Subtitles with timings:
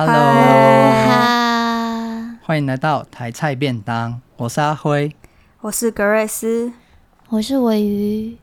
[0.00, 0.14] Hello，
[2.44, 4.22] 欢迎来到台菜便当。
[4.36, 5.12] 我是阿辉，
[5.60, 6.72] 我是格瑞斯，
[7.30, 8.38] 我是尾鱼。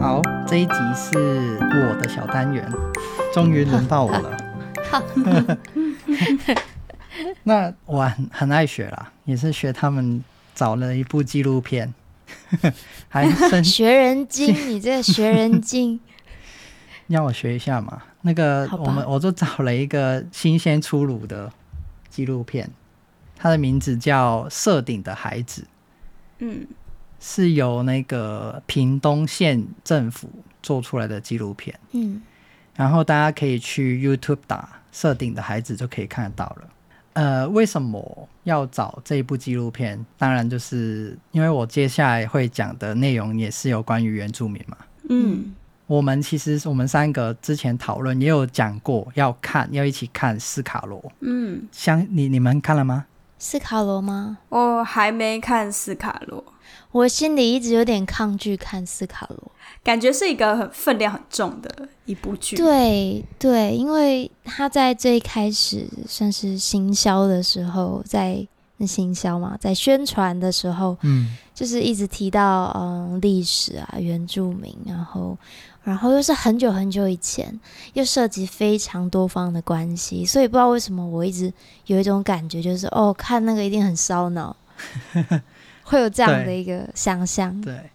[0.00, 2.66] 好，这一集是我的小单元，
[3.34, 4.34] 终于轮到我了。
[7.44, 10.24] 那我很很爱学啦，也是学他们
[10.54, 11.92] 找了一部纪录片。
[13.08, 16.00] 还生学人精， 你这个学人精，
[17.06, 18.02] 让我学一下嘛。
[18.22, 21.52] 那个我们我就找了一个新鲜出炉的
[22.08, 22.70] 纪录片，
[23.36, 25.62] 它的名字叫《设顶的孩子》，
[26.38, 26.66] 嗯，
[27.18, 30.30] 是由那个屏东县政府
[30.62, 32.22] 做出来的纪录片，嗯，
[32.76, 36.68] 然后大家可以去 YouTube 打《设顶的孩子》就可以看得到了。
[37.14, 40.04] 呃，为什么要找这一部纪录片？
[40.16, 44.76] 当然就是因为我接下来会讲的内容也是有关于原住民嘛。
[45.10, 45.52] 嗯，
[45.86, 51.12] 我们其实我们三个之前讨论也有讲过要看，要一起看斯卡罗。
[51.20, 53.04] 嗯，像你你们看了吗？
[53.38, 54.38] 斯卡罗吗？
[54.48, 56.42] 我还没看斯卡罗，
[56.92, 59.52] 我心里一直有点抗拒看斯卡罗。
[59.84, 62.56] 感觉是一个很分量很重的一部剧。
[62.56, 68.46] 对对，因为他在最开始算是行销的时候，在
[68.86, 75.36] 行销嘛，在宣传的时候，嗯，就是一直提到嗯历史啊、原住民，然后
[75.82, 77.58] 然后又是很久很久以前，
[77.94, 81.52] 又涉及非常多方的关系，所以不知道为什么我一直
[81.86, 84.56] 有一种感觉，就是哦，看那个一定很烧脑，
[85.82, 87.60] 会有这样的一个想象。
[87.60, 87.74] 对。
[87.74, 87.90] 对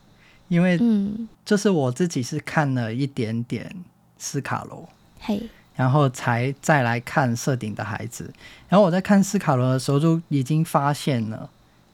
[0.50, 3.70] 因为，嗯，就是我自己是看了一点点
[4.18, 4.88] 斯卡罗，
[5.20, 5.42] 嘿，
[5.76, 8.34] 然后才再来看《设顶的孩子》。
[8.70, 11.50] 然后我在看斯卡罗的时候，就已经发现了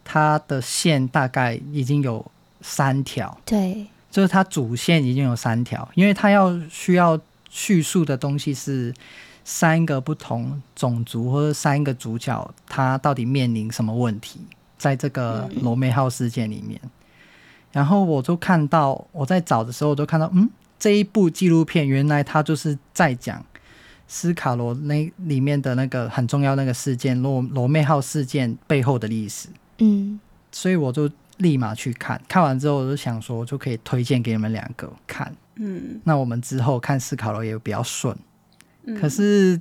[0.05, 2.23] 他的线大概已经有
[2.61, 7.19] 三条，对，就是他主线已经有三条，因为他要需要
[7.49, 8.93] 叙述的东西是
[9.43, 14.39] 三个不同种族或者三个主角，他到底面临什么问题，
[14.77, 16.79] 在这个罗梅号事件里面。
[16.83, 16.89] 嗯
[17.73, 23.43] 然后我就看到，我在找的时候，我就看到，嗯，这一部纪录片原来它就是在讲
[24.07, 29.49] 斯卡罗那里面的那个很重要那个事件——罗罗妹号事件背后的历史。
[29.79, 30.19] 嗯，
[30.51, 35.35] 所以我就立马去看，看完之后我就想说，就可以推荐给你们两个看。
[35.55, 38.15] 嗯，那我们之后看斯卡罗也比较顺。
[38.85, 39.59] 嗯，可是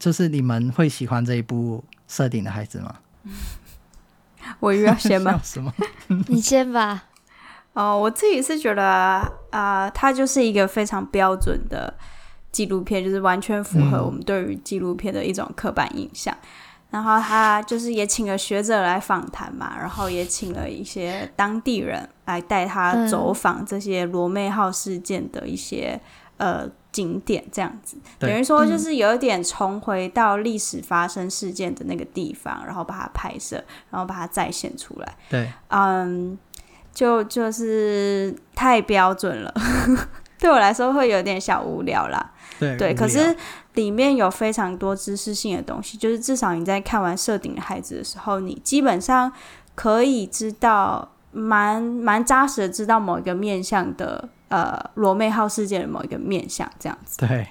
[0.00, 2.96] 就是你们会喜欢这一部《设定的孩子》吗？
[4.58, 5.38] 我又要先吗？
[5.44, 5.72] 什么？
[6.26, 7.04] 你先吧。
[7.74, 11.92] 哦，我自己是觉得啊，呃，它就是一个非常标准的
[12.50, 16.34] 纪录片，就是完全符合我们对于纪录片的一种刻板印象。
[16.42, 16.48] 嗯。
[16.92, 25.98] 然后他就是也请了学者来访谈嘛，然后也请了一些当地人来带他走访这些罗妹号事件的一些
[26.36, 33.56] 呃景点，这样子等于说就是有一点重回到历史发生事件的那个地方，然后把它拍摄，
[33.88, 35.16] 然后把它再现出来。
[35.30, 36.38] 对，嗯。
[36.92, 39.54] 就就是太标准了，
[40.38, 42.32] 对我来说会有点小无聊啦。
[42.58, 43.34] 对，对，可是
[43.74, 49.32] 里面有非常多知识性的东西，就是至少你在看完《设定的孩子》的时候，你基本上
[49.74, 57.18] 可以知道蛮蛮扎实的知道某一个面向的呃罗妹号事件的某一个面向这样子。
[57.18, 57.48] 对，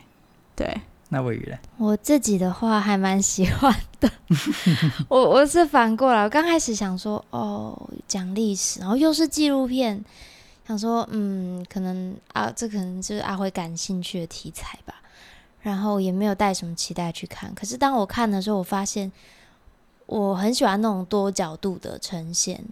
[0.55, 0.81] 对。
[1.13, 1.57] 那鮪鱼呢？
[1.77, 4.09] 我自己的话还蛮喜欢的。
[5.09, 7.77] 我我是反过来，我刚开始想说，哦，
[8.07, 10.01] 讲历史，然后又是纪录片，
[10.65, 14.95] 想说，嗯，可能啊，这可能就是阿辉感兴趣的题材吧。
[15.59, 17.53] 然后也没有带什么期待去看。
[17.53, 19.11] 可是当我看的时候，我发现
[20.05, 22.63] 我很喜欢那种多角度的呈现。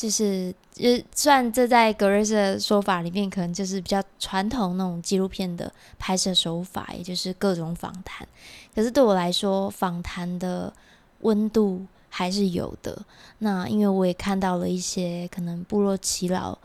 [0.00, 8.26] 就是，呃，虽然这在格瑞斯的说法里面，可能就是比较传统那种纪录片的拍摄手法，也就是各种访谈。
[8.74, 10.72] 可是对我来说，访谈的
[11.18, 12.98] 温度还是有的。
[13.40, 16.56] 那因为我也看到了一些可能部落耆老，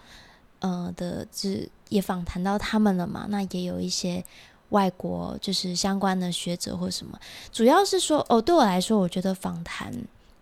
[0.59, 3.25] 呃的，就是也访谈到他们了嘛。
[3.27, 4.23] 那也有一些
[4.69, 7.19] 外国就是相关的学者或什么。
[7.51, 9.93] 主要是说，哦，对我来说，我觉得访谈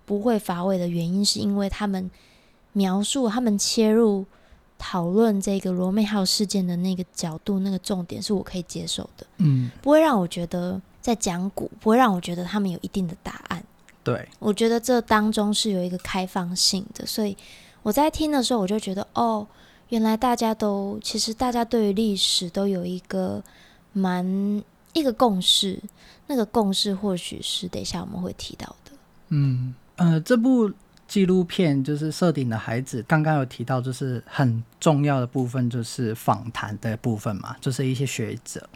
[0.05, 2.11] 不会乏味的原因，是因为他们。
[2.73, 4.25] 描述他们切入
[4.77, 13.63] 讨论这个罗妹号事件的那个角度，那个重点是我可以接受的，嗯，不会让我觉得在讲古，不会让我觉得他们有一定的答案。
[14.03, 17.37] 对，我觉得这当中是有一个开放性的，所以
[17.81, 19.47] 我在听的时候，我就觉得哦，
[19.87, 23.41] 原来大家都其实大家对于历史都有一个
[23.93, 24.61] 蛮
[24.91, 25.79] 一个共识，
[26.27, 28.91] 那个共识或许是等一下我们会提到的。
[29.29, 30.69] 嗯呃，这部。
[31.13, 38.67] 纪录片就是设定的孩子，刚刚有提到，就是很重要的部分就是访谈的部分嘛，就是一些学者。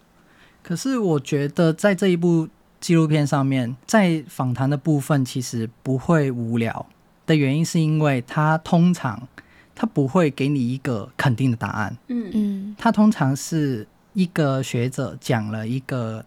[0.61, 2.47] 可是我觉得在这一部
[2.79, 6.85] 纪录片上面，在访谈的部分其实不会无聊
[7.25, 9.27] 的原因，是因为他通常
[9.73, 11.97] 他不会给你一个肯定的答案。
[12.09, 16.23] 嗯嗯，他通常是一个学者讲了一个。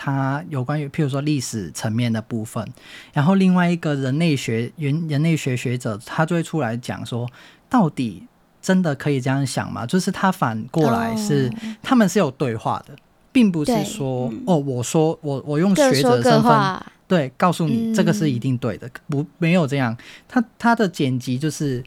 [0.00, 2.64] 他有关于，譬如说历史层面的部分，
[3.12, 7.28] 然后另外一个人类学人人类学学者，他就会出来讲说，
[7.68, 8.22] 到底
[8.62, 9.84] 真的可以这样想吗？
[9.84, 12.94] 就是他反过来是，哦、他们是有对话的，
[13.32, 19.96] 并不是说哦，我说我我用学者的身份对告诉你这个是一定对的，嗯、不没有这样。
[20.28, 21.82] 他他的剪辑就是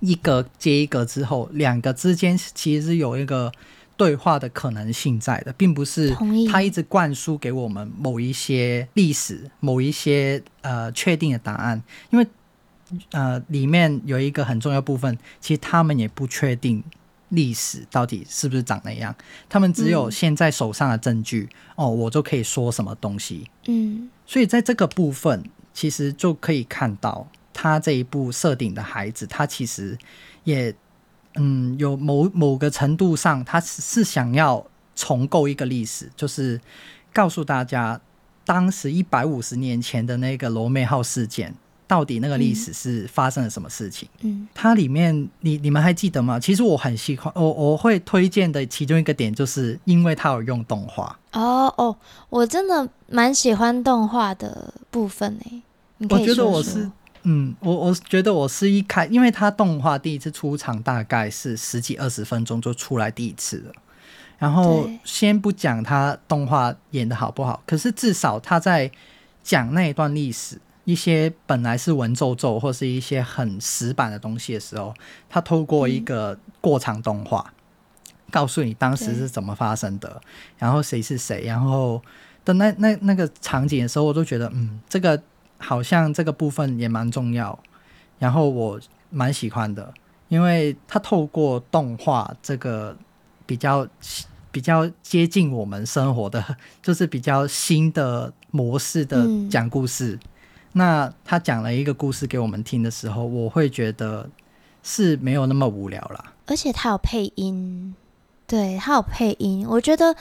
[0.00, 3.52] 一个接一个之后，两个之间其实是有一个。
[3.96, 6.14] 对话的可能性在的，并不是
[6.50, 11.80] 他一直灌输给我们某一些历史、某一些呃确定的答案，
[12.10, 12.26] 因为
[13.12, 16.82] 呃里面有一个很重要部分，其实他们也不确定
[17.28, 19.14] 历史到底是不是长那样，
[19.48, 29.96] 他们只有现在手上的证据，嗯、哦，我就可以说什么东西，嗯，所以在这个部分，其实就可以看到他这一部设定的孩子，他其实
[30.42, 30.74] 也。
[31.36, 34.64] 嗯，有某某个程度上，他是想要
[34.94, 36.60] 重构一个历史，就是
[37.12, 38.00] 告诉大家，
[38.44, 41.52] 当时一百五十年前的那个罗妹号事件，
[41.88, 44.08] 到底那个历史是发生了什么事情？
[44.20, 46.38] 嗯，它里面你你们还记得吗？
[46.38, 51.18] 其实我很喜欢，我我会推荐的其中一个点，就是因为它有用动画。
[51.32, 51.96] 哦哦，
[52.30, 55.62] 我真的蛮喜欢动画的部分诶，
[55.98, 56.46] 你可以说说。
[56.46, 56.90] 我觉得我是。
[57.24, 63.72] 嗯，我我觉得我是一开，因为他动画第一次出场大概是十几二十分钟就出来第一次了。
[64.38, 68.90] 然后先不讲他动画演的好不好，可是至少他在
[69.42, 74.92] 讲那一段历史，一些本来是文绉绉或是一些很死板的东西的时候，
[75.30, 77.54] 他透过一个过场动画，
[78.30, 80.20] 告诉你当时是怎么发生的，
[80.58, 82.02] 然后谁是谁，然后
[82.44, 85.22] 的那那那个场景的时候，我都觉得嗯，这个。
[85.64, 87.58] 好像这个部分也蛮重要，
[88.18, 88.78] 然后我
[89.08, 89.94] 蛮喜欢的，
[90.28, 92.94] 因为它透过动画这个
[93.46, 93.88] 比较
[94.52, 96.44] 比较接近我们生活的，
[96.82, 100.18] 就是比较新的模式的讲故事。
[100.72, 104.28] 那他讲了一个故事给我们听的时候，我会觉得
[104.82, 106.32] 是没有那么无聊啦。
[106.46, 107.94] 而且他有配音，
[108.46, 110.14] 对，他有配音，我觉得。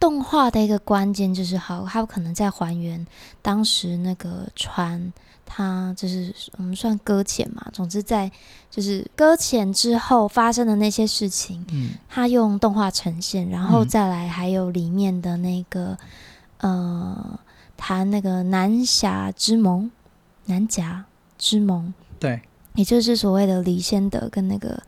[0.00, 3.04] 动画的一个关键就是好，它可能在还原
[3.42, 5.12] 当时那个船，
[5.44, 7.66] 它就是我们算搁浅嘛。
[7.72, 8.30] 总之，在
[8.70, 15.98] 就是搁浅之后发生的那些事情，嗯，它用动画呈现，然后再来还有里面的那个，
[16.58, 17.40] 嗯、呃，
[17.76, 19.90] 谈那个南侠之盟，
[20.44, 21.04] 南侠
[21.36, 22.40] 之盟，对，
[22.74, 24.82] 也就是所谓的李先德跟那个。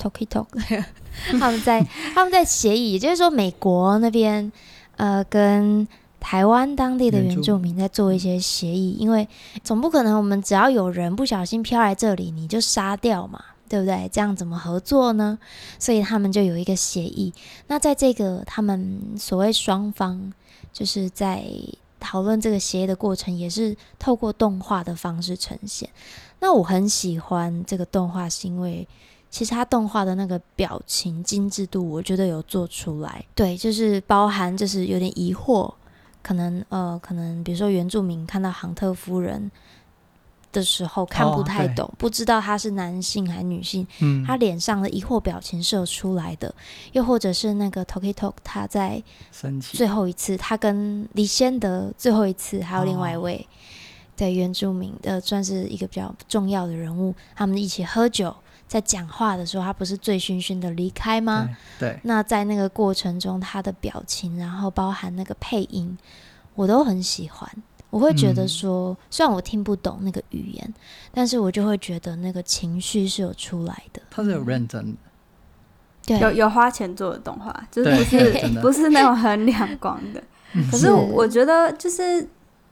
[0.00, 0.46] Toki Tok，
[1.38, 4.50] 他们在他们在协议，也就是说，美国那边
[4.96, 5.86] 呃跟
[6.18, 9.28] 台湾当地的原住民在做一些协议，因为
[9.62, 14.08] 总不可能我们只要有人不小心飘来这里，你就杀掉嘛，对不对？
[14.12, 15.38] 这样怎么合作呢？
[15.78, 17.32] 所以他们就有一个协议。
[17.66, 20.32] 那在这个他们所谓双方
[20.72, 21.44] 就是在
[21.98, 25.88] 讨论这个协议的过程，也是透过动画的方式呈现。
[26.40, 28.88] 那我很喜欢这个动画，是因为。
[29.30, 33.24] 其实他动画的那个表情精致度，我觉得有做出来。
[33.34, 35.72] 对，就是包含就是有点疑惑，
[36.20, 39.48] 可能呃，可能比如说原住民看到杭特夫人
[40.50, 46.52] 的时候看不太懂，哦、不知道他是男性还是女性，嗯，他脸上的疑惑表情是有出来的。
[46.90, 49.00] 又或者是那个 Toki Tok 他在
[49.60, 53.46] 最后一次，他跟李先德最后一次，还有另外一位
[54.16, 58.34] 的原住民的，哦、算是一个比较重要的人物，他们一起喝酒。
[58.70, 61.48] 在讲话的时候，他不是醉醺醺的离开吗？
[61.76, 61.88] 对。
[61.88, 65.98] 对，那在那个过程中，他的表情，然后包含那个配音，
[66.54, 67.50] 我都很喜欢。
[67.90, 70.74] 我会觉得说，嗯、虽然我听不懂那个语言，
[71.12, 74.00] 但是我就会觉得那个情绪是有出来的。
[74.08, 74.96] 他是有认真的，
[76.06, 80.22] 对，有有花钱做的动画，就是不是不是那种很两光的。
[80.70, 82.28] 可是我觉得，就是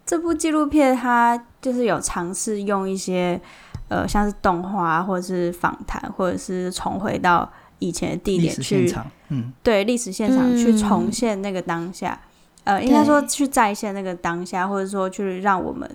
[0.07, 3.40] 这部纪录片，它就是有尝试用一些。
[3.88, 8.95] 呃，像是动画，或者是访谈，或者是重回到以前的地点去，
[9.28, 12.21] 嗯，对，历史现场去重现那个当下，
[12.64, 15.90] 嗯、呃，应该说去再现那个当下，或者说去让我们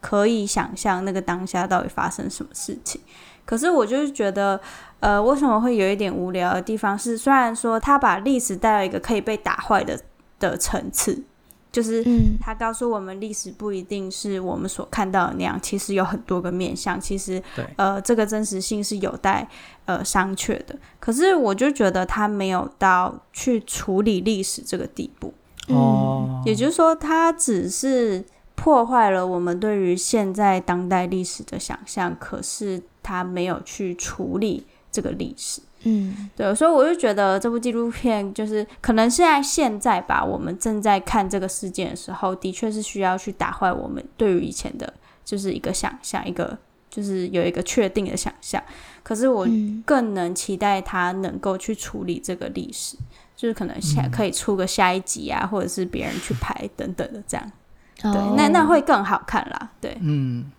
[0.00, 3.00] 可以想象那个当下到底发生什么事情。
[3.44, 4.60] 可是我就是觉得，
[5.00, 9.98] 呃，为什么会有一点无聊的地方是，虽然说他把历史带到一个可以被打坏的
[10.38, 11.24] 的层次，
[11.72, 12.04] 就是
[12.38, 17.42] 他告诉我们，历史不一定是我们所看到的那样，其实有很多个面向，其实
[17.76, 19.48] 呃，这个真实性是有待
[19.86, 20.78] 呃商榷的。
[21.00, 25.32] 可是我就觉得他没有到去处理历史这个地步，
[25.68, 28.22] 哦、嗯，也就是说，他只是
[28.54, 35.60] 破坏了我们对于现在当代历史的想象，可是他没有去处理这个历史。
[35.84, 44.94] 嗯，对，所以我就觉得这部纪录片就是可能现在现在吧，我们正在看这个事件的时候，的确是需要去打坏我们对于以前的，
[45.24, 46.56] 就是一个想象，一个
[46.88, 48.62] 就是有一个确定的想象。
[49.02, 49.44] 可是我
[49.84, 57.52] 更能期待他能够去处理这个历史，嗯、就是可能下可以出个下一集啊，或者是别人去拍等等的这样。
[58.00, 59.70] 对，哦、那那会更好看啦。
[59.80, 60.52] 对，嗯。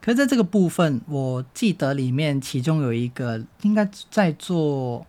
[0.00, 5.06] 可是在这个部分，我记得里面其中有一个应该在做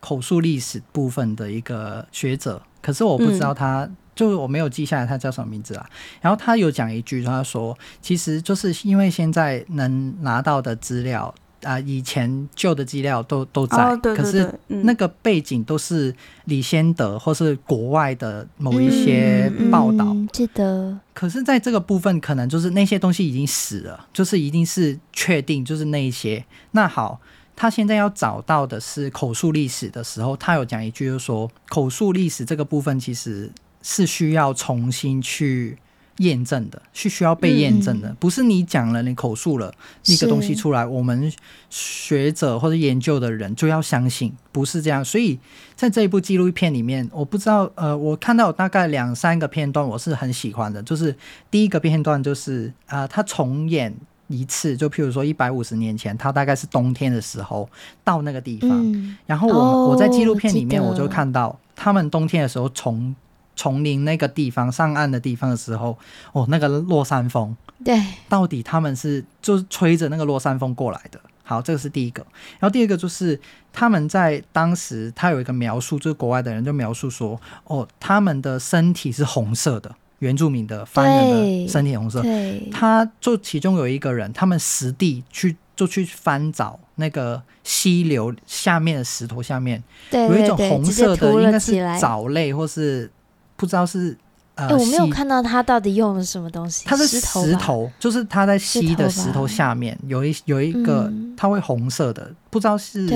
[0.00, 5.88] 口述历史部分的一个学者，可是我不知道他，嗯、就我没有记下来他叫什么名字啊。
[6.20, 11.34] 然后他有讲一句，他说，其实就是因为现在能拿到的资料。
[11.66, 20.04] 啊，以前旧的资料都都在，哦、对对对，可是那个背景都是李先德或是国外的某一些报道。
[20.06, 20.98] 嗯嗯、记得。
[21.12, 26.44] 可是，在这个部分，可能就是那些东西已经死了，就是一定是确定就是那一些。
[26.70, 27.20] 那好，
[27.56, 33.50] 他现在要找到的是口述历史的时候，他有讲一句，就是说口述历史这个部分其实
[33.82, 35.78] 是需要重新去。
[36.18, 39.72] 验证的是需要被验证的，嗯、不是你讲了，你口述了
[40.06, 41.30] 一个东西出来，我们
[41.68, 44.80] 学者或者研究的人就要相信，不是。
[44.80, 45.04] 这样。
[45.04, 45.38] 所以
[45.74, 50.14] 在这一部纪录片里面，我不知道，呃，我看到大概两三个片段，我是。
[50.14, 50.82] 很喜欢的。
[50.82, 51.14] 就是。
[51.50, 52.72] 第一个片段就是。
[52.86, 53.94] 啊、呃，他重演
[54.28, 56.66] 一次，就譬如说一百五十年前，他大概是。
[56.68, 57.68] 冬天的时候
[58.02, 63.14] 到那个地方，嗯、然后我、哦、我在纪录片里面我就看到他们冬天的时候从。
[63.56, 65.98] 丛林那个地方上岸的地方的时候，
[66.32, 71.18] 哦，那个落山风，对，到底他们是就是吹着那个落山风过来的。
[71.42, 72.26] 好，这个是第一个。
[72.58, 73.40] 然后第二个就是
[73.72, 82.20] 他们在当时，他有一个描述，就是国外的人就描述说，哦，他们的身体是红色的，原住民的番人的身体红色。
[82.20, 93.08] 对，他就其中有一个人，他们实地去就去翻找那个溪流下面的石头下面，对有一种红色的，应该是藻类或是。
[93.56, 94.16] 不知道是
[94.54, 96.86] 呃、欸，我没有看到他到底用了什么东西。
[96.86, 103.06] 它是石头，石头就是它在吸的石头下面有一有一个，它会红色的，嗯、不知道是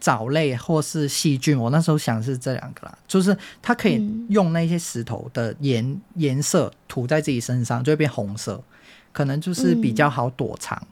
[0.00, 1.58] 藻类或是细菌。
[1.58, 8.62] 我那时候想是这两个啦，就是它可以用那些石头的颜颜色涂在自己身上，就会变红色，
[9.12, 10.78] 可能就是比较好躲藏。
[10.82, 10.88] 嗯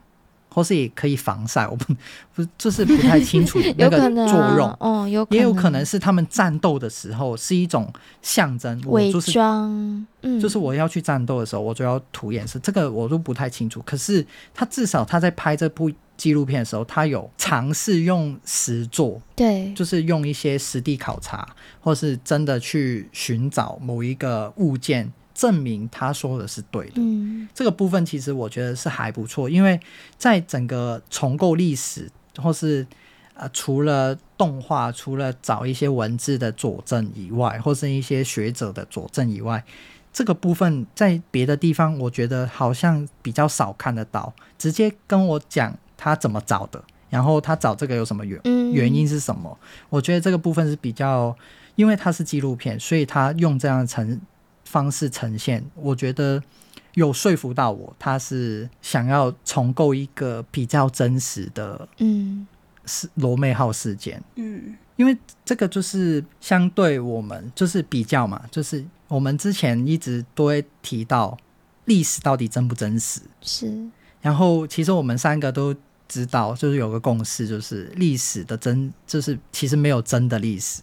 [0.53, 1.95] 或是也可以防晒，我不
[2.35, 7.91] 不就是不太清楚 那个作用，哦，有也有可能是他们战斗的时候是一种
[8.21, 13.81] 象征，伪装，嗯，就是我要去战斗的时候，我就要涂颜色，这个我都不太清楚。
[13.87, 21.49] 可是他至少他在拍这部纪录片的时候，他有尝试用实作，对，就是用一些实地考察，
[21.81, 25.11] 或是真的去寻找某一个物件。
[25.41, 29.81] 证明他说的是对的，嗯，这个部分其实我觉得是还不错，因为
[30.19, 32.87] 在整个重构历史，或是
[33.33, 39.65] 呃，除了动画，除了找一些文字的佐证以外，或是一些学者的佐证以外，
[40.13, 44.31] 这个部分在别的地方，我觉得好像比较少看得到。
[44.59, 48.39] 直接跟我讲他怎么找的，然后他找这个有什么原
[48.75, 49.59] 原因是什么？
[49.89, 51.35] 我觉得这个部分是比较，
[51.77, 54.21] 因为它是纪录片，所以他用这样的成。
[54.71, 56.41] 方式呈现，我觉得
[56.95, 57.93] 有说服到我。
[57.99, 62.47] 他是想要重构一个比较真实的，嗯，
[62.87, 71.37] 是罗妹号事件，嗯，因为这个就是相对我们就是比较嘛，就是我们之前一直都会提到
[71.87, 73.91] 历史到底真不真实，是。
[74.21, 75.75] 然后其实我们三个都
[76.07, 80.83] 知道，就是有个共识，就是历史的真，就是其实没有真的历史。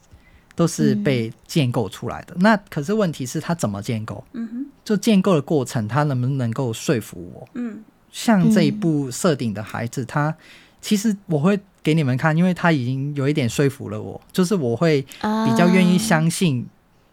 [0.58, 2.34] 都是被建构出来的。
[2.34, 4.24] 嗯、那可是问题是，他怎么建构？
[4.34, 7.48] 嗯哼，就建构的过程，他能不能够说服我？
[7.54, 10.36] 嗯，像这一部设定的孩子，他
[10.82, 16.66] 其实我会给你们看，因为他已经有一点说服了我，就是我会比较愿意相信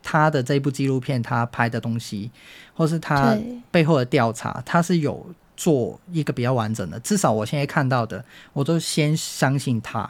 [0.03, 2.31] 他的这部纪录片，他拍的东西，
[2.73, 3.37] 或是他
[3.71, 6.99] 背后的调查，他是有做一个比较完整的。
[7.01, 8.25] 至少我现在看到的，
[8.55, 10.09] 我都先相信他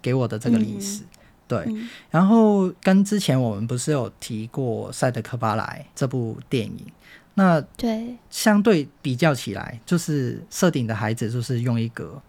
[0.00, 1.02] 给我的这个历史。
[1.02, 1.06] 嗯
[1.48, 1.66] 对，
[2.10, 6.84] 然后跟之前我们不是有提过《赛德克巴莱》这部电影，
[7.34, 8.14] 那对。
[8.28, 12.20] 相对比较起来，就是设定的孩子就是用一个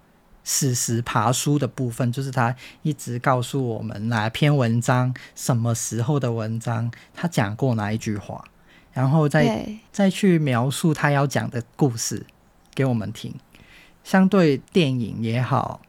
[0.45, 8.43] 史实爬书的部分，就是他一直告诉我们哪篇文章、什么时候的文章，他讲过哪一句话，
[8.93, 12.25] 然后再再去描述他要讲的故事
[12.73, 13.35] 给我们听。
[14.03, 15.81] 相对电影也好，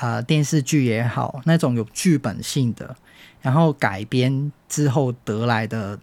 [0.00, 2.96] 啊、呃，电视剧也好，那种有剧本性的，
[3.42, 5.98] 然后改编之后得来的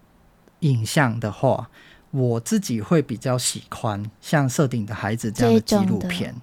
[0.60, 1.68] 影像的话，
[2.12, 6.34] 我自己会比较喜欢像《设定的孩子》这样的纪录片。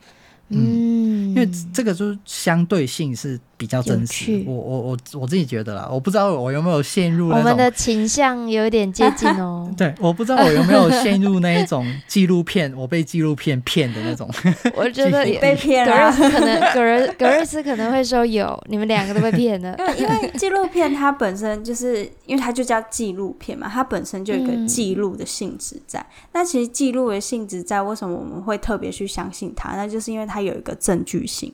[0.49, 4.43] 嗯，因为这个就是相对性是比较真实。
[4.47, 7.29] 我我我我自己觉得啦，我不知道我有没有陷入。
[7.29, 9.71] 我们的倾向有点接近哦。
[9.77, 14.29] 对，我不知道我有没有陷入那一种纪录片， 我被纪录片骗的那种。
[14.75, 15.95] 我觉得你被骗了。
[15.95, 19.77] 格瑞斯可能格瑞格瑞斯可能会说有，你们两个都被骗了。
[19.97, 26.01] 因为纪录片它本身就是因为它就叫纪录片嘛，它本身就有一个记录的性质在。
[26.01, 29.77] 嗯、那其实记录的性质在，为什么我们会特别去相信它？
[29.77, 31.53] 那就是因为它有一个证据性。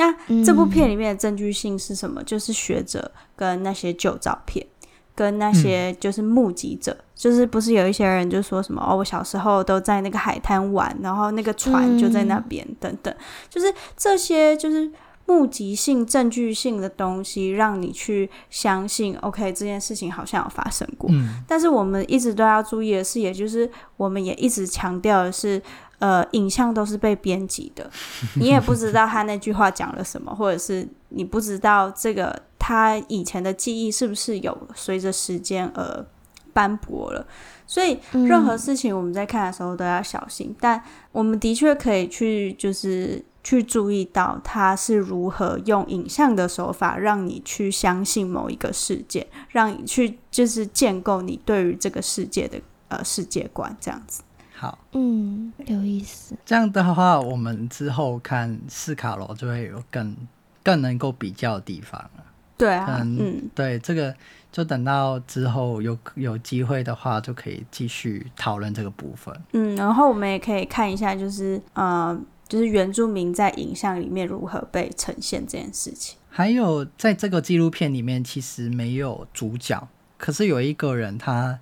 [0.00, 2.22] 那这部片里面的证据性是什么？
[2.22, 4.66] 嗯、就是学者跟那些旧照片，
[5.14, 13.14] 跟那些就是目击者，嗯、就是不是有一些人就说什么哦，我小时候都在那个海滩玩，然后那个船就在那边，嗯、等等，
[13.50, 14.90] 就是这些就是
[15.26, 21.10] 目击性、证据性的东西，让你去相信，OK，这件事情好像有发生过。
[21.12, 25.60] 嗯、但是我们一直都要注意的是，也就是我们也一直强调的是。
[26.00, 27.88] 呃，影像都是被编辑的，
[28.36, 36.04] 你也不知道他那句话讲了什么，或者是你不知道这个他以前的记忆是不是有随着时间而
[36.52, 37.26] 斑驳了。
[37.66, 54.22] 所以任何事情我们在看的时候都要小心，但我们的确可以去就是去注意到他是如何用影像的手法让你去相信某一个事件，让你去就是建构你对于这个世界的呃世界观这样子。
[54.60, 56.36] 好，嗯，有意思。
[56.44, 60.14] 这样的话，我们之后看斯卡罗就会有更
[60.62, 62.24] 更能够比较的地方了。
[62.58, 64.14] 对啊，嗯，对，这个
[64.52, 69.34] 就等到之后有有机会的话，就可以继续讨论这个部分。
[69.54, 72.14] 嗯，然后我们也可以看一下，就是呃，
[72.46, 76.18] 就是原住民在影像里面如何被呈现这件事情。
[76.28, 81.60] 还有，在这个纪录片里面，其实没有主角，可是有一个人他。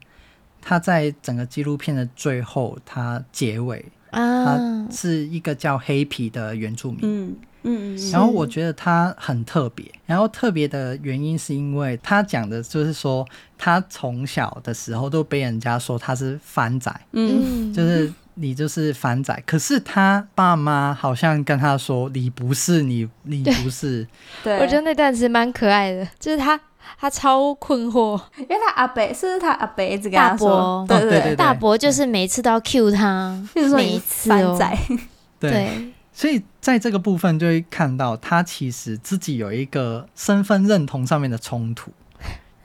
[0.61, 24.07] 他在整个纪录片的最后，他结尾，啊、他是一个叫黑皮的原住民，嗯嗯，嗯然后我觉得他很特别，然后特别的原因是因为他讲的就是说，他从小的时候都被人家说他是番仔，嗯，就是你就是番仔，可是他爸妈好像跟他说你不是，你你不是，
[24.45, 26.59] 对， 我觉得那段子蛮可爱的，就是他。
[26.99, 31.01] 他超困惑，因为他阿伯是不是他阿伯一直跟他说，大伯。
[31.01, 34.33] 对对对，大伯就是每次都要 cue 他，就是每一次。
[34.33, 34.59] 哦，
[35.39, 35.93] 对，对。
[36.13, 41.93] 所以在这个部分就会看到他其实自己有一个身份认同上面的冲突，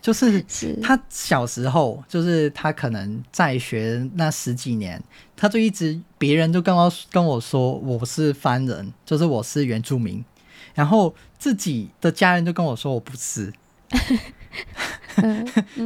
[0.01, 0.43] 就是。
[0.81, 4.99] 他小时候，就是他可能在学那十几年，
[5.35, 10.25] 他就一直别人就跟我跟我说我是番人，就是我是原住民，
[10.73, 13.53] 然后自己的家人就跟我说我不是。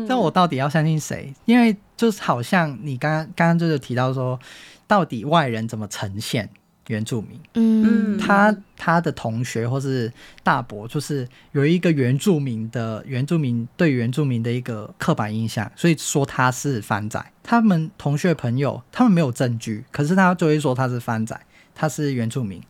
[0.08, 1.34] 但我到底要相信谁？
[1.46, 4.40] 因为就是好像你刚刚刚刚就是提到说，
[4.88, 6.50] 到底外人怎么呈现
[6.88, 7.40] 原住民？
[7.56, 10.12] 嗯，他他的同学或是
[10.44, 17.24] 大伯，就是有一个原住民的原住民对原住民的一个刻板印象，所以说他是番仔。
[17.44, 21.40] 他们同学朋友他们没有证据，可是他就会说他是番仔，
[21.76, 22.62] 他是原住民。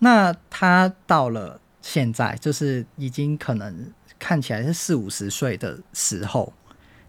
[0.00, 3.92] 那他到了现在，就是已经可能。
[4.20, 6.52] 看起来是四五十岁的时候，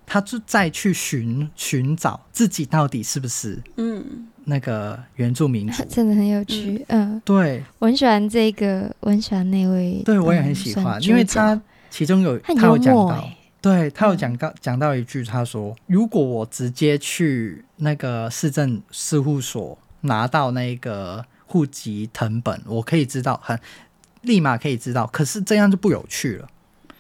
[0.08, 7.22] 他就再去寻寻找自己到底是不是嗯那个原住民族， 真的很有趣嗯，嗯。
[7.24, 13.30] 对，我很喜欢这个，我很喜欢那位，对我也很喜欢，因为他其中有他有讲到，
[13.62, 23.60] 对他有讲到讲到一句，他说如果我直接去那个市政事务所拿到那个户籍成本，我可以知道很
[24.24, 26.48] 立马可以知道，可是这样就不有趣了。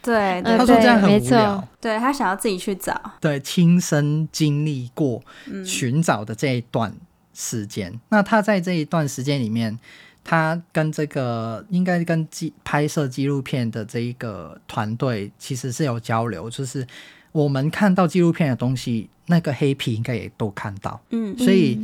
[0.01, 1.67] 对，对，他说这样很无聊。
[1.79, 5.21] 对，他想要自己去找，对，亲身经历过
[5.65, 6.91] 寻找的这一段
[7.33, 7.91] 时间。
[7.91, 9.77] 嗯、那他在这一段时间里面，
[10.23, 16.85] 他跟这个应该跟纪拍摄纪录片的这一个团队其实是有交流，就是
[17.31, 20.99] 我们看到纪录片的东西，那个黑皮应该也都看到。
[21.11, 21.79] 嗯，所以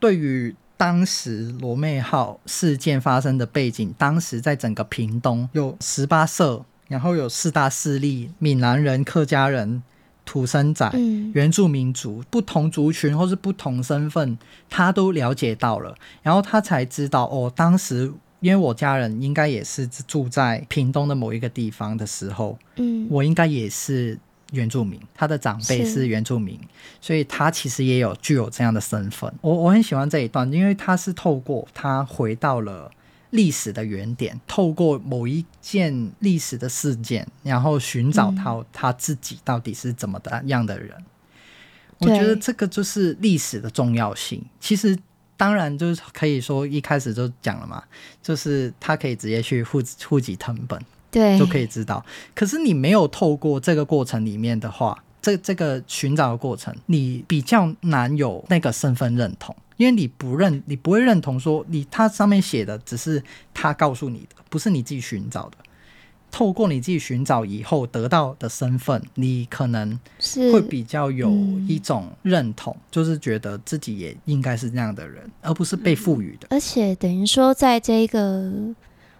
[0.00, 6.64] 对于当时罗妹号事件发生的背景，当时在整个屏东有十八社。
[6.90, 9.80] 然后有四大势力：闽南人、客家人、
[10.24, 10.90] 土生仔、
[11.32, 14.36] 原住民族，不同族群或是不同身份，
[14.68, 15.94] 他都了解到了。
[16.20, 24.18] 然后他才知道，哦，当时因为我家人应该也是住在屏东的某一个地方的时候，嗯，我应该也是
[24.50, 26.58] 原住民，他的长辈是原住民，
[27.00, 29.32] 所以他其实也有具有这样的身份。
[29.42, 32.90] 我我很喜欢这一段，因为他是透过他回到了
[33.30, 40.94] 历史的原点，透过某一件历史的事件，然后寻找到他自己到底是怎么的样的人。
[40.98, 41.04] 嗯、
[42.00, 44.44] 我觉得这个就是历史的重要性。
[44.60, 44.98] 其实
[45.36, 47.82] 当然就是可以说一开始就讲了嘛，
[48.22, 50.80] 就是他可以直接去户户籍成本。
[51.12, 52.04] 对，就可以知道。
[52.36, 63.22] 可是你没有透过这个过程里面的话，这这个寻找的过程，你比较难有那个身份认同，因为你不认，你不会认同说你他上面写的只是
[63.54, 65.56] 他告诉你的，不是你自己寻找的。
[66.30, 69.98] 透过你自己寻找以后得到的身份，你可能
[70.52, 71.30] 会比较有
[71.66, 76.48] 一种认同，嗯、就是觉得自己也应该是那样的人，而不是被赋予的。
[76.50, 78.52] 而且等于说，在这个。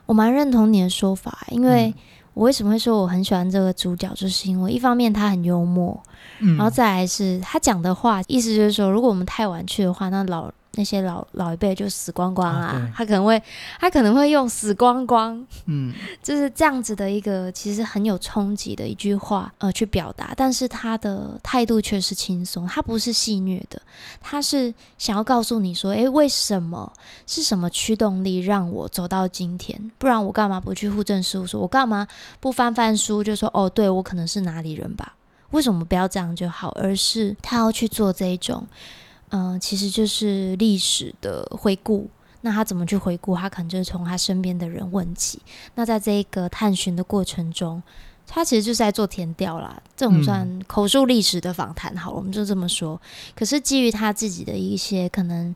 [0.06, 1.94] 我蛮认同你的说法，因为
[2.40, 6.02] 我为什么会说我很喜欢这个主角，就是因为一方面他很幽默，
[6.38, 10.50] 嗯，然后再来是他讲的话，意思就是说，如果我们太晚去的话，那老。
[10.74, 13.42] 那些老老一辈就死光光啊，啊他可能会
[13.80, 23.82] 他可能会用死光光，嗯， 就是这样子的一个其实很有冲击的一句话呃去表达，但是他的态度却是轻松，他不是戏谑的，
[24.20, 26.92] 他是想要告诉你说，诶，为什么
[27.26, 29.90] 是什么驱动力让我走到今天？
[29.98, 31.60] 不然我干嘛不去户政事务所？
[31.60, 32.06] 我干嘛
[32.38, 35.14] 不翻翻书就说哦，对我可能是哪里人吧？
[35.50, 36.68] 为什么不要这样就好？
[36.80, 38.64] 而是他要去做这一种。
[39.30, 42.08] 嗯、呃，其实就是历史的回顾。
[42.42, 43.36] 那他怎么去回顾？
[43.36, 45.42] 他可能就是从他身边的人问起。
[45.74, 47.82] 那在这一个探寻的过程中，
[48.26, 49.78] 他其实就是在做填调啦。
[49.94, 52.98] 这种算口述历史的访谈，好了，我们就这么说。
[53.34, 55.54] 可是基于他自己的一些可能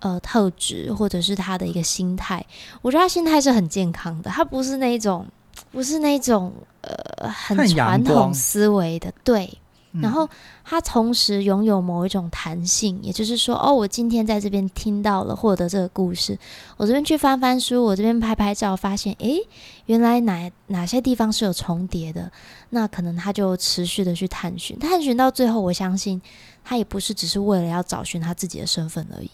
[0.00, 2.44] 呃特质，或者是他的一个心态，
[2.82, 4.28] 我觉得他心态是很健康的。
[4.28, 5.24] 他不是那种，
[5.70, 9.56] 不是那种呃很传统思维的，对。
[10.02, 10.28] 然后
[10.64, 16.36] 他同时拥有某一种弹性，也就是说，哦，我今天在这边听到了，获得这个故事，
[16.76, 19.38] 我这边去翻翻书，我这边拍拍照，发现，诶，
[19.86, 22.28] 原来哪哪些地方是有重叠的，
[22.70, 26.20] 那可能他就持续的去探寻，探寻到最后，我相信
[26.64, 29.30] 他也不是只是为了要找寻他自己的身份而已，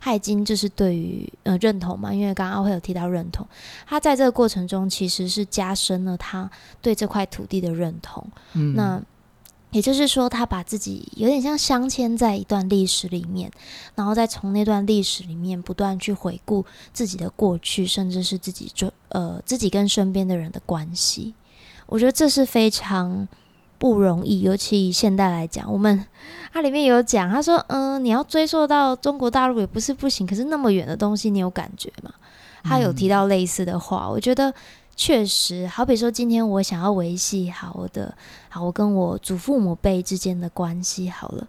[0.00, 3.46] 他已经就是对于呃认同嘛，因为刚刚会有提到认同，
[3.86, 6.50] 他在这个过程中其实是加深了他
[6.82, 9.00] 对这块土地的认同，嗯，那。
[9.70, 13.50] 也就是说，他把自己有点像镶嵌在一段历史里面，
[13.94, 21.34] 然后再从那段历史里面不断去回顾自己的过去，甚至是自己就呃自己跟身边的人的关系。
[21.86, 23.28] 我觉得这是非常
[23.78, 26.04] 不容易，尤其以现代来讲，我们
[26.52, 32.12] 它里面有讲，他说，嗯、呃，你要追溯到中国大陆也不是不行，可是那么远的东西，你有感觉吗？
[32.64, 34.52] 他有提到类似的话，我觉得。
[35.00, 38.14] 确实，好比说，今天我想要维系好我的，
[38.50, 41.48] 好我跟我祖父母辈之间的关系好了，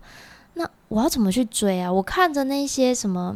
[0.53, 1.91] 那我要怎么去追啊？
[1.91, 3.35] 我看着那些什么，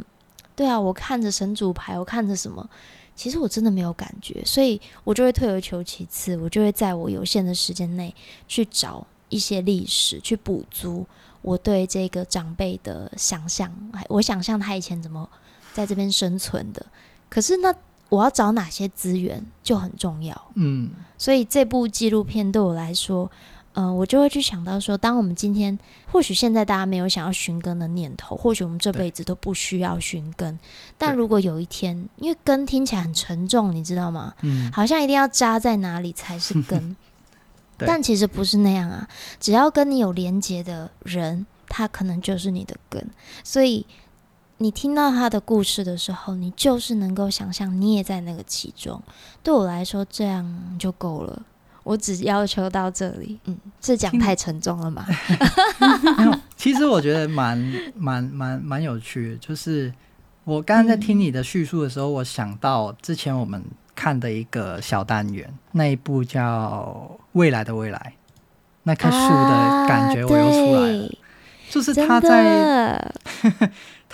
[0.55, 2.69] 对啊，我看着神主牌，我看着什么，
[3.13, 8.15] 其实我真的没有感觉，所以我就会退而求其次，我就会在我有限的时间内
[8.47, 11.05] 去找一些历史，去补足
[11.41, 13.69] 我对这个长辈的想象，
[14.07, 15.29] 我想象他以前怎么
[15.73, 16.85] 在这边生存的，
[17.29, 17.75] 可是那。
[18.09, 23.29] 我要找哪些资源就很重要，嗯，所以这部纪录片对我来说，
[23.73, 25.77] 嗯、呃，我就会去想到说，当我们今天
[26.11, 30.57] 或许现在大家没有想要寻根的念头，或许我们这辈子都不需要寻根，
[30.97, 34.33] 但如果有一天，因为根听起来很沉重，你知道吗？
[34.41, 36.95] 嗯，好像一定要扎在哪里才是根，
[37.75, 39.07] 但其实不是那样啊，
[39.39, 43.09] 只要跟你有连结的人，他可能就是你的根，
[43.43, 43.85] 所以。
[44.57, 49.01] 你听到他的故事的时候，你就是能够想象你也在那个其中。
[49.43, 51.41] 对我来说，这样就够了。
[51.83, 53.37] 我只要求到这里。
[53.45, 55.05] 嗯，这讲太沉重了嘛？
[56.17, 57.57] 没有， 其实我觉得蛮
[57.95, 59.37] 蛮蛮蛮有趣的。
[59.37, 59.93] 就是
[60.45, 63.61] 我刚刚在听你的叙述的时候，嗯，我想到之前我们
[63.93, 68.13] 看的一个小单元，那一部叫《未来的未来》，
[68.83, 71.05] 那棵树的感觉我又出来了。
[71.05, 71.09] 啊，
[71.69, 73.13] 就是他在。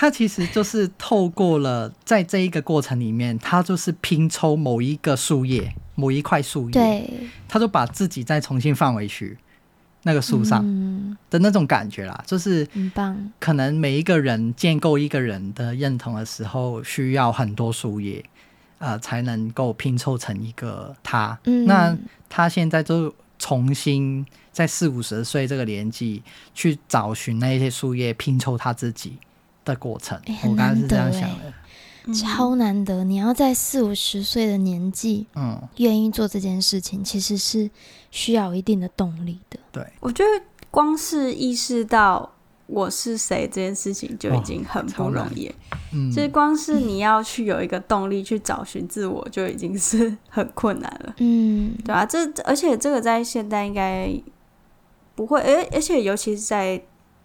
[0.02, 7.14] 他其实就是透过了在这一个过程里面，他就是拼凑某一个树叶，某一块树叶，对，
[7.48, 9.38] 他就把自己再重新放回去
[10.02, 10.66] 那个树上
[11.30, 13.32] 的那种感觉啦，嗯、就是很棒。
[13.40, 18.26] 可能每一个人建构一个人的认同的时候，需要很多树叶，
[18.80, 21.38] 呃，才能够拼凑成一个他。
[21.44, 21.96] 嗯、那
[22.28, 26.24] 他现在就重新在四五十岁这个年纪
[26.56, 29.20] 去找寻那些树叶，拼凑他自己。
[29.66, 31.54] 的过程，欸、我刚刚是这样想的。
[32.16, 33.04] 超难得。
[33.04, 37.70] 你要在四五十岁的年纪，嗯，愿意做这件事情，其实是
[38.10, 39.60] 需要一定的动力的。
[39.72, 42.34] 对，我觉得光是意识到
[42.66, 45.54] 我是谁这件事情就已经很不容易。
[45.94, 51.14] 嗯，就是光是你要去有一个动力去找寻自我，就已经是 很困难了。
[51.20, 54.12] 嗯，对啊，这而且这个在现代应该
[55.14, 56.82] 不会，而而且尤其是在。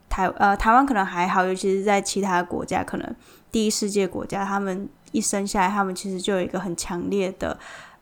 [0.09, 3.17] 台呃，台湾可能还好，尤其是在其他国家，可能
[3.51, 7.59] 第一世界国家，他们一生下来，他们其实就有一个很强烈的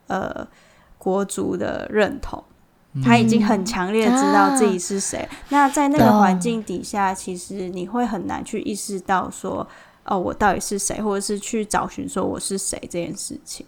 [0.07, 0.47] 呃
[0.99, 2.43] 国族的认同，
[3.03, 5.19] 他已经很强烈知道自己是谁。
[5.21, 9.67] 嗯啊、那在那个环境底下，其实你会很难去意识到说，
[10.05, 13.67] 哦，我到底是谁，或者是去找寻说我是谁这件事情。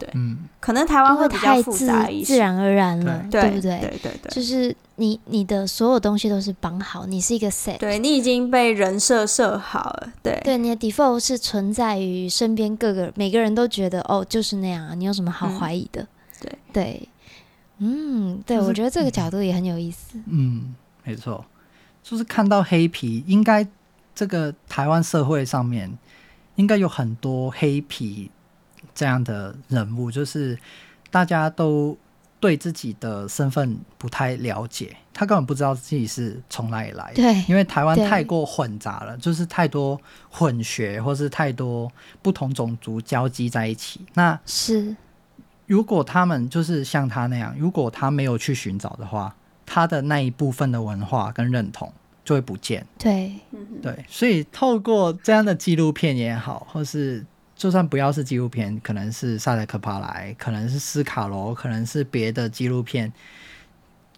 [0.00, 3.78] 对，嗯，可能台湾会比较复杂一些，自然而然了，对，对不对？
[3.80, 10.40] 对对对，就是你你的所有东西都是绑好，你是一个 set，对，你已经被人设设好了，对。
[10.42, 16.00] 对，你的 default 是存在于身边各个每个人都觉得哦就是那样啊，你有什么好怀疑的？
[16.02, 16.08] 嗯、
[16.40, 16.58] 对。
[16.72, 17.08] 对，
[17.78, 20.18] 嗯，对，我觉得这个角度也很有意思。
[20.26, 21.44] 嗯，没错，
[22.02, 23.66] 就是看到黑皮，应该
[24.14, 25.90] 这个台湾社会上面
[26.56, 28.30] 应该有很多黑皮。
[28.94, 30.58] 这样的人物，就是
[31.10, 31.96] 大家都
[32.38, 37.12] 对自己的身份不太了解，他根本不知道自己是从哪里来。
[37.14, 40.00] 对，因为台湾太过混杂了，就是太多
[40.30, 41.90] 混血，或是太多
[42.22, 44.00] 不同种族交集在一起。
[44.14, 44.96] 那是，
[45.66, 51.92] 如果他们就是像他那样，如果他没有去寻找的话，他的那一部分的文化跟认同
[52.24, 52.86] 就会不见。
[52.98, 53.34] 对，
[53.82, 57.26] 对，所以透过这样的纪录片也好，或是。
[57.60, 63.12] 就算不要是纪录片，可能是萨德克帕莱，可能是斯卡罗，可能是别的纪录片，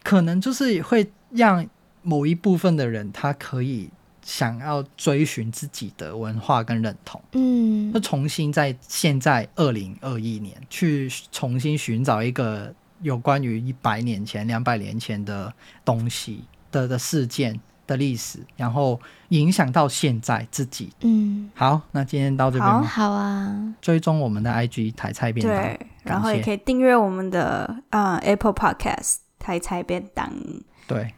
[0.04, 1.66] 可能就是会让
[2.02, 3.90] 某一部分的人，他可以
[4.22, 15.52] 想要追寻自己的文化跟认同，嗯，就重新在现在二零二一年去重新寻找一个有关于一百年前、两百年前的
[15.84, 17.58] 东西的的事件。
[17.92, 20.90] 的历史，然后影响到现在自己。
[21.02, 23.74] 嗯，好，那今天到这边好，好啊。
[23.80, 30.32] 追踪我们的 IG 台菜便当，对，然后也可以订阅我们的啊、uh, Apple Podcast 台菜便当。
[30.88, 31.12] 对，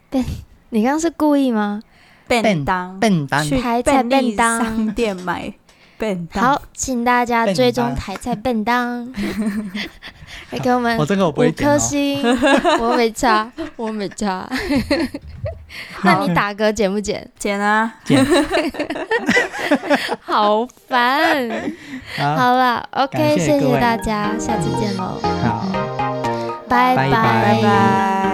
[0.70, 1.80] 你刚刚是故意吗？
[2.26, 5.52] 便当，便当，去台菜便当商店买
[6.04, 6.44] 便当。
[6.44, 9.10] 好，请大家追踪台菜笨当。
[10.50, 11.04] 来给我们五
[11.52, 12.22] 颗星，
[12.80, 14.48] 我没差，我没差。
[16.04, 17.28] 那你打嗝剪不剪？
[17.38, 18.24] 剪啊，剪。
[20.20, 21.72] 好烦。
[22.16, 25.18] 好了，OK，谢谢大家，下次见喽。
[25.42, 25.66] 好，
[26.68, 28.33] 拜拜拜拜。